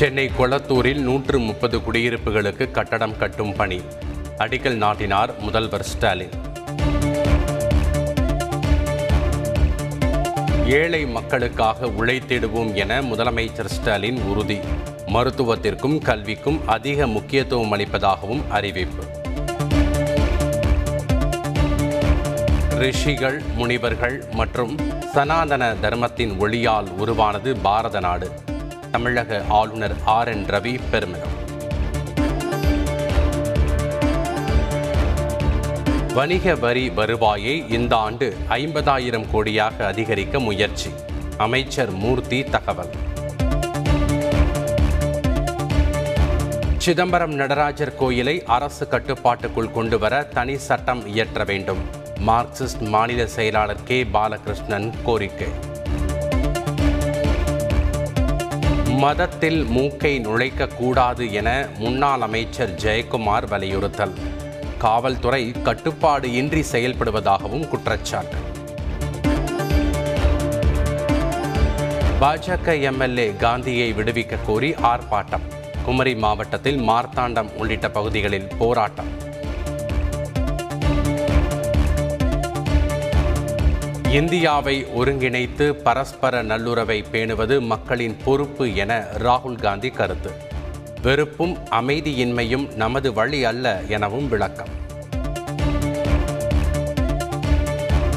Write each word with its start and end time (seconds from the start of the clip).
சென்னை 0.00 0.30
கொளத்தூரில் 0.38 1.00
நூற்று 1.00 1.38
முப்பது 1.38 1.78
குடியிருப்புகளுக்கு 1.78 2.70
கட்டடம் 2.70 3.16
கட்டும் 3.16 3.56
பணி. 3.56 3.80
அடிக்கல் 4.38 4.74
நாட்டினார் 4.74 5.38
முதல்வர் 5.38 5.82
ஸ்டாலின். 5.82 6.30
ஏழை 10.66 11.06
மக்களுக்காக 11.06 11.86
உழைத்திடுவோம் 11.86 12.74
என 12.74 13.02
முதலமைச்சர் 13.02 13.64
ஸ்டாலின் 13.64 14.20
உறுதி. 14.20 14.58
மருத்துவத்திற்கும் 15.06 15.98
கல்விக்கும் 16.02 16.60
அதிக 16.66 17.06
முக்கியத்துவம் 17.06 17.72
அளிப்பதாகவும் 17.72 18.48
அறிவிப்பு. 18.48 19.04
ரிஷிகள் 22.68 23.42
முனிவர்கள் 23.56 24.24
மற்றும் 24.32 24.78
சனாதன 25.12 25.74
தர்மத்தின் 25.74 26.40
ஒளியால் 26.40 26.90
உருவானது 26.96 27.56
பாரத 27.56 28.00
நாடு. 28.00 28.30
தமிழக 28.90 29.42
ஆளுநர் 29.48 29.94
ஆர் 30.04 30.28
என் 30.28 30.44
ரவி 30.44 30.80
பெருமிதம். 30.90 31.38
வணிக 36.14 36.54
வரி 36.54 36.90
வருவாயை 36.90 37.68
இந்த 37.68 37.96
ஆண்டு 37.96 38.36
ஐம்பதாயிரம் 38.48 39.26
கோடியாக 39.32 39.84
அதிகரிக்க 39.84 40.40
முயற்சி. 40.40 40.90
அமைச்சர் 41.36 41.90
மூர்த்தி 41.90 42.44
தகவல். 42.44 42.90
சிதம்பரம் 46.78 47.34
நடராஜர் 47.34 47.94
கோயிலை 47.94 48.42
அரசு 48.44 48.88
கட்டுப்பாட்டுக்குள் 48.88 49.72
கொண்டு 49.72 49.98
வர 49.98 50.22
தனி 50.22 50.56
சட்டம் 50.56 51.06
இயற்ற 51.06 51.44
வேண்டும். 51.44 51.78
மார்க்சிஸ்ட் 52.26 52.80
மாநில 52.80 53.26
செயலாளர் 53.26 53.82
கே. 53.84 54.04
பாலகிருஷ்ணன் 54.04 54.92
கோரிக்கை. 55.02 55.69
மதத்தில் 59.00 59.64
மூக்கை 59.64 60.18
நுழைக்க 60.18 60.66
கூடாது 60.66 61.32
என 61.32 61.66
முன்னாள் 61.78 62.20
அமைச்சர் 62.20 62.74
ஜெயக்குமார் 62.74 63.48
வலியுறுத்தல். 63.48 64.14
காவல்துறை 64.78 65.62
கட்டுப்பாடு 65.62 66.32
இன்றி 66.32 66.64
செயல்படுவதாகவும் 66.72 67.68
குற்றச்சாட்டு. 67.68 68.36
பாஜக 72.20 72.82
எம்எல்ஏ 72.82 73.34
காந்தியை 73.36 73.92
விடுவிக்க 73.92 74.38
கோரி 74.46 74.70
ஆர்ப்பாட்டம். 74.70 75.46
குமரி 75.84 76.14
மாவட்டத்தில் 76.16 76.88
மார்த்தாண்டம் 76.88 77.52
உள்ளிட்ட 77.54 77.90
பகுதிகளில் 77.90 78.48
போராட்டம். 78.58 79.19
இந்தியாவை 84.18 84.84
ஒருங்கிணைத்து 84.84 85.70
பரஸ்பர 85.70 86.42
நல்லுறவை 86.42 87.04
பேணுவது 87.12 87.60
மக்களின் 87.60 88.16
பொறுப்பு 88.24 88.74
என 88.74 89.04
ராகுல் 89.18 89.60
காந்தி 89.60 89.90
கருத்து. 89.90 90.30
வெறுப்பும் 91.02 91.58
அமைதியின்மையும் 91.70 92.74
நமது 92.74 93.12
வழி 93.12 93.44
அல்ல 93.44 93.82
எனவும் 93.88 94.28
விளக்கம். 94.28 94.72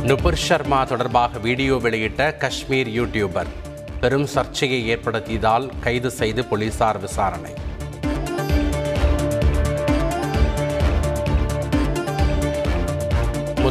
நுபுர் 0.04 0.36
சர்மா 0.36 0.84
தொடர்பாக 0.84 1.38
வீடியோ 1.38 1.76
வெளியிட்ட 1.76 2.38
காஷ்மீர் 2.38 2.88
யூடியூபர். 2.88 3.52
பெரும் 4.00 4.26
சர்ச்சையை 4.26 4.96
ஏற்படுத்தியதால் 4.96 5.70
கைது 5.80 6.12
செய்து 6.12 6.46
போலீசார் 6.46 7.00
விசாரணை. 7.00 7.54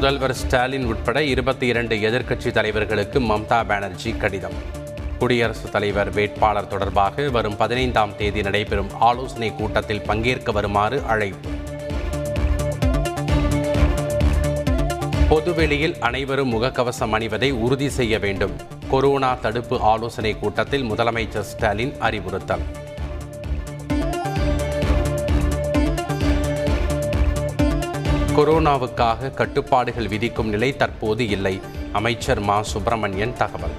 முதல்வர் 0.03 0.35
ஸ்டாலின் 0.35 0.85
உட்பட 0.85 1.25
இருபத்தி 1.25 1.67
இரண்டு 1.67 1.97
எதிர்க்கட்சி 1.97 2.51
தலைவர்களுக்கு 2.51 3.21
மம்தா 3.21 3.67
பானர்ஜி 3.67 4.17
கடிதம். 4.17 4.53
குடியரசுத் 5.19 5.73
தலைவர் 5.73 6.11
வேட்பாளர் 6.11 6.67
தொடர்பாக 6.67 7.31
வரும் 7.31 7.57
பதினைந்தாம் 7.57 8.17
தேதி 8.17 8.43
நடைபெறும் 8.43 8.91
ஆலோசனை 8.99 9.55
கூட்டத்தில் 9.55 10.01
பங்கேற்க 10.01 10.53
வருமாறு 10.53 11.03
அழைப்பு. 11.07 11.49
பொதுவெளியில் 15.29 15.99
அனைவரும் 15.99 16.53
முகக்கவசம் 16.53 17.13
அணிவதை 17.13 17.53
உறுதி 17.53 17.89
செய்ய 17.89 18.19
வேண்டும். 18.19 18.53
கொரோனா 18.91 19.35
தடுப்பு 19.35 19.81
ஆலோசனை 19.81 20.39
கூட்டத்தில் 20.39 20.93
முதலமைச்சர் 20.93 21.41
ஸ்டாலின் 21.41 21.95
அறிவுறுத்தல். 21.99 22.63
கொரோனாவுக்காக 28.37 29.31
கட்டுப்பாடுகள் 29.31 30.09
விதிக்கும் 30.09 30.49
நிலை 30.49 30.77
தற்போது 30.77 31.29
இல்லை. 31.29 31.61
அமைச்சர் 31.93 32.41
மா. 32.41 32.63
சுப்பிரமணியன் 32.63 33.37
தகவல். 33.37 33.71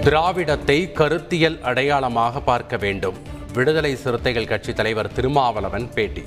திராவிடத்தை 0.00 0.92
கருத்தியல் 0.92 1.60
அடையாளமாக 1.60 2.40
பார்க்க 2.40 2.76
வேண்டும். 2.76 3.14
விடுதலை 3.52 3.96
சிறுத்தைகள் 3.96 4.46
கட்சி 4.46 4.72
தலைவர் 4.72 5.12
திருமாவளவன் 5.12 5.90
பேட்டி. 5.94 6.22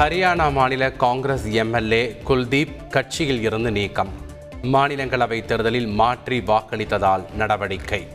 ஹரியானா 0.00 0.52
மாநில 0.52 0.92
காங்கிரஸ் 0.92 1.50
எம்எல்ஏ 1.50 2.20
குல்தீப் 2.28 2.88
கட்சியில் 2.90 3.42
இருந்து 3.42 3.70
நீக்கம். 3.70 4.30
மாநிலங்களவை 4.62 5.44
தேர்தலில் 5.44 5.86
மாற்றி 5.86 6.40
வாக்களித்ததால் 6.40 7.34
நடவடிக்கை. 7.34 8.06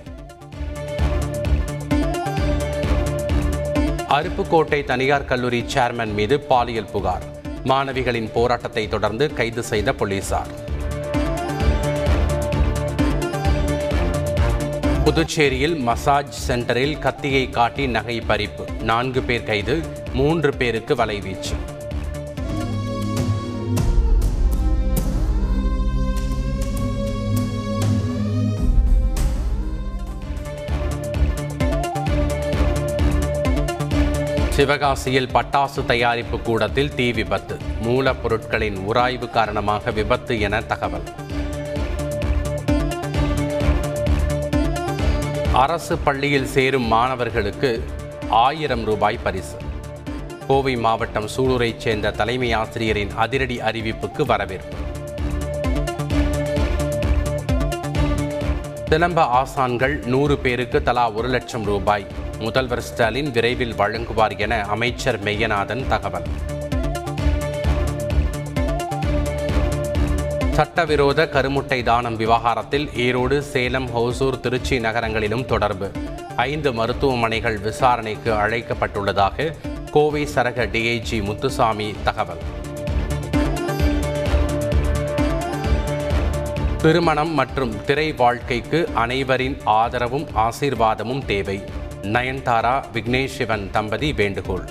அருப்புக்கோட்டை 4.10 4.84
தனியார் 4.84 5.26
கல்லூரி 5.26 5.66
சேர்மன் 5.74 6.14
மீது 6.14 6.40
பாலியல் 6.40 6.90
புகார். 6.92 7.24
மாணவிகளின் 7.64 8.32
போராட்டத்தை 8.32 8.88
தொடர்ந்து 8.88 9.34
கைது 9.34 9.64
செய்த 9.64 9.94
போலீசார். 9.94 10.48
புதுச்சேரியில் 15.04 15.80
மசாஜ் 15.80 16.52
சென்டரில் 16.52 17.00
கத்தியை 17.00 17.50
காட்டி 17.50 17.88
நகை 17.88 18.20
பறிப்பு 18.20 18.82
நான்கு 18.82 19.22
பேர் 19.22 19.44
கைது 19.44 19.82
மூன்று 20.14 20.54
பேருக்கு 20.54 20.96
வலைவீச்சு. 20.96 21.56
சிவகாசியில் 34.58 35.30
பட்டாசு 35.34 35.86
தயாரிப்பு 35.86 36.40
கூடத்தில் 36.40 36.96
தீ 36.96 37.12
விபத்து. 37.12 37.58
மூலப்பொருட்களின் 37.84 38.78
உராய்வு 38.78 39.30
காரணமாக 39.30 39.92
விபத்து 39.92 40.40
என 40.40 40.62
தகவல். 40.62 41.04
அரசு 45.54 45.98
பள்ளியில் 45.98 46.46
சேரும் 46.46 46.88
மாணவர்களுக்கு 46.88 47.84
ஆயிரம் 48.30 48.86
ரூபாய் 48.86 49.20
பரிசு. 49.24 49.58
கோவை 50.48 50.76
மாவட்டம் 50.76 51.30
சூலூரைச் 51.36 51.78
சேர்ந்த 51.78 52.12
தலைமை 52.12 52.54
ஆசிரியரின் 52.54 53.12
அதிரடி 53.16 53.60
அறிவிப்புக்கு 53.60 54.26
வரவேற்பு. 54.26 54.76
சிலம்ப 58.90 59.28
ஆசான்கள் 59.40 60.06
நூறு 60.06 60.38
பேருக்கு 60.38 60.84
தலா 60.84 61.12
ஒரு 61.12 61.28
லட்சம் 61.28 61.64
ரூபாய். 61.64 62.06
முதல்வர் 62.40 62.82
ஸ்டாலின் 62.82 63.32
விரைவில் 63.32 63.74
வழங்குவார் 63.74 64.38
என 64.38 64.62
அமைச்சர் 64.62 65.24
மெய்யநாதன் 65.24 65.88
தகவல். 65.88 66.28
சட்டவிரோத 70.52 71.26
கருமுட்டை 71.26 71.84
தானம் 71.84 72.16
விவகாரத்தில் 72.16 72.88
ஈரோடு 72.96 73.40
சேலம் 73.40 73.90
ஹோசூர் 73.96 74.40
திருச்சி 74.40 74.80
நகரங்களிலும் 74.80 75.46
தொடர்பு. 75.46 75.92
ஐந்து 76.36 76.74
மருத்துவமனைகள் 76.74 77.60
விசாரணைக்கு 77.60 78.34
அழைக்கப்பட்டுள்ளதாக 78.34 79.54
கோவை 79.92 80.28
சரக 80.36 80.66
டிஐஜி 80.66 81.24
முத்துசாமி 81.24 81.94
தகவல். 82.04 82.44
திருமணம் 86.82 87.34
மற்றும் 87.34 87.74
திரை 87.86 88.12
வாழ்க்கைக்கு 88.12 88.90
அனைவரின் 88.94 89.58
ஆதரவும் 89.64 90.28
ஆசீர்வாதமும் 90.36 91.26
தேவை. 91.26 91.62
நயன்தாரா 92.14 92.76
விக்னேஷ் 92.94 93.36
சிவன் 93.38 93.66
தம்பதி 93.72 94.14
வேண்டுகோள். 94.14 94.68